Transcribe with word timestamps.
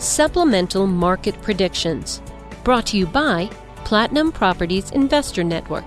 Supplemental 0.00 0.86
Market 0.86 1.42
Predictions. 1.42 2.22
Brought 2.64 2.86
to 2.86 2.96
you 2.96 3.04
by 3.04 3.50
Platinum 3.84 4.32
Properties 4.32 4.90
Investor 4.92 5.44
Network. 5.44 5.84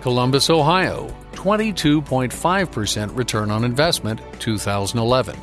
Columbus, 0.00 0.50
Ohio, 0.50 1.14
22.5% 1.34 3.16
return 3.16 3.52
on 3.52 3.62
investment 3.62 4.20
2011. 4.40 5.38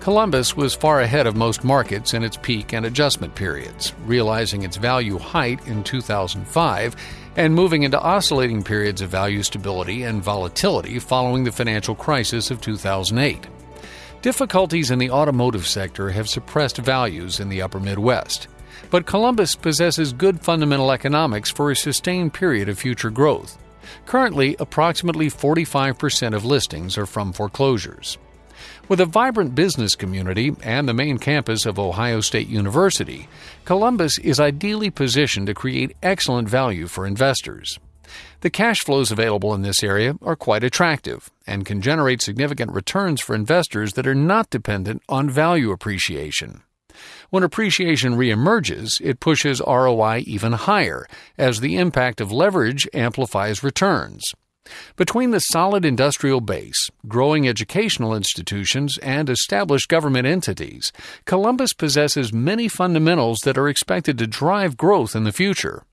Columbus 0.00 0.56
was 0.56 0.74
far 0.74 1.02
ahead 1.02 1.28
of 1.28 1.36
most 1.36 1.62
markets 1.62 2.14
in 2.14 2.24
its 2.24 2.36
peak 2.36 2.72
and 2.72 2.84
adjustment 2.84 3.36
periods, 3.36 3.92
realizing 4.04 4.64
its 4.64 4.76
value 4.76 5.18
height 5.18 5.64
in 5.68 5.84
2005 5.84 6.96
and 7.36 7.54
moving 7.54 7.84
into 7.84 8.00
oscillating 8.00 8.64
periods 8.64 9.00
of 9.00 9.08
value 9.08 9.44
stability 9.44 10.02
and 10.02 10.20
volatility 10.20 10.98
following 10.98 11.44
the 11.44 11.52
financial 11.52 11.94
crisis 11.94 12.50
of 12.50 12.60
2008. 12.60 13.46
Difficulties 14.24 14.90
in 14.90 14.98
the 14.98 15.10
automotive 15.10 15.66
sector 15.66 16.08
have 16.08 16.30
suppressed 16.30 16.78
values 16.78 17.40
in 17.40 17.50
the 17.50 17.60
upper 17.60 17.78
Midwest, 17.78 18.48
but 18.88 19.04
Columbus 19.04 19.54
possesses 19.54 20.14
good 20.14 20.40
fundamental 20.40 20.92
economics 20.92 21.50
for 21.50 21.70
a 21.70 21.76
sustained 21.76 22.32
period 22.32 22.70
of 22.70 22.78
future 22.78 23.10
growth. 23.10 23.58
Currently, 24.06 24.56
approximately 24.58 25.26
45% 25.26 26.34
of 26.34 26.46
listings 26.46 26.96
are 26.96 27.04
from 27.04 27.34
foreclosures. 27.34 28.16
With 28.88 29.00
a 29.00 29.04
vibrant 29.04 29.54
business 29.54 29.94
community 29.94 30.56
and 30.62 30.88
the 30.88 30.94
main 30.94 31.18
campus 31.18 31.66
of 31.66 31.78
Ohio 31.78 32.22
State 32.22 32.48
University, 32.48 33.28
Columbus 33.66 34.16
is 34.20 34.40
ideally 34.40 34.88
positioned 34.88 35.48
to 35.48 35.54
create 35.54 35.98
excellent 36.02 36.48
value 36.48 36.86
for 36.86 37.06
investors. 37.06 37.78
The 38.40 38.50
cash 38.50 38.80
flows 38.80 39.10
available 39.10 39.54
in 39.54 39.62
this 39.62 39.82
area 39.82 40.14
are 40.22 40.36
quite 40.36 40.64
attractive 40.64 41.30
and 41.46 41.66
can 41.66 41.80
generate 41.80 42.22
significant 42.22 42.72
returns 42.72 43.20
for 43.20 43.34
investors 43.34 43.94
that 43.94 44.06
are 44.06 44.14
not 44.14 44.50
dependent 44.50 45.02
on 45.08 45.30
value 45.30 45.70
appreciation. 45.70 46.62
When 47.30 47.42
appreciation 47.42 48.14
reemerges, 48.14 49.00
it 49.00 49.20
pushes 49.20 49.60
ROI 49.66 50.24
even 50.26 50.52
higher 50.52 51.06
as 51.36 51.60
the 51.60 51.76
impact 51.76 52.20
of 52.20 52.30
leverage 52.30 52.88
amplifies 52.94 53.64
returns. 53.64 54.22
Between 54.96 55.30
the 55.30 55.40
solid 55.40 55.84
industrial 55.84 56.40
base, 56.40 56.90
growing 57.06 57.46
educational 57.46 58.14
institutions, 58.14 58.96
and 58.98 59.28
established 59.28 59.88
government 59.88 60.26
entities, 60.26 60.90
Columbus 61.26 61.72
possesses 61.74 62.32
many 62.32 62.68
fundamentals 62.68 63.40
that 63.44 63.58
are 63.58 63.68
expected 63.68 64.16
to 64.18 64.26
drive 64.26 64.76
growth 64.76 65.14
in 65.14 65.24
the 65.24 65.32
future. 65.32 65.84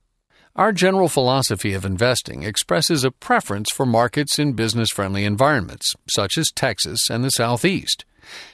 Our 0.54 0.74
general 0.74 1.08
philosophy 1.08 1.72
of 1.74 1.86
investing 1.86 2.44
expresses 2.44 3.06
a 3.06 3.12
preference 3.12 3.72
for 3.72 3.86
markets 3.86 4.38
in 4.38 4.52
business 4.52 4.90
friendly 4.90 5.24
environments, 5.24 5.96
such 6.10 6.38
as 6.38 6.52
Texas 6.54 7.10
and 7.10 7.24
the 7.24 7.30
Southeast. 7.30 8.04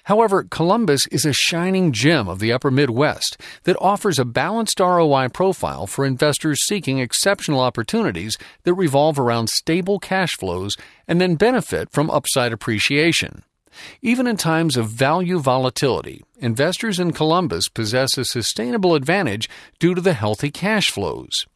However, 0.03 0.43
Columbus 0.43 1.07
is 1.07 1.25
a 1.25 1.33
shining 1.33 1.91
gem 1.91 2.27
of 2.27 2.37
the 2.37 2.53
upper 2.53 2.69
Midwest 2.69 3.41
that 3.63 3.81
offers 3.81 4.19
a 4.19 4.25
balanced 4.25 4.79
ROI 4.79 5.29
profile 5.29 5.87
for 5.87 6.05
investors 6.05 6.63
seeking 6.67 6.99
exceptional 6.99 7.59
opportunities 7.59 8.37
that 8.61 8.75
revolve 8.75 9.17
around 9.17 9.49
stable 9.49 9.97
cash 9.97 10.33
flows 10.39 10.75
and 11.07 11.19
then 11.19 11.33
benefit 11.33 11.89
from 11.91 12.11
upside 12.11 12.53
appreciation. 12.53 13.41
Even 14.03 14.27
in 14.27 14.37
times 14.37 14.77
of 14.77 14.87
value 14.87 15.39
volatility, 15.39 16.23
investors 16.37 16.99
in 16.99 17.11
Columbus 17.11 17.69
possess 17.69 18.19
a 18.19 18.25
sustainable 18.25 18.93
advantage 18.93 19.49
due 19.79 19.95
to 19.95 20.01
the 20.01 20.13
healthy 20.13 20.51
cash 20.51 20.91
flows. 20.91 21.47